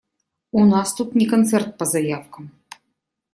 [0.51, 2.49] У нас тут не концерт по заявкам.